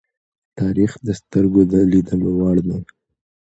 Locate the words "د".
1.05-1.07, 1.71-1.73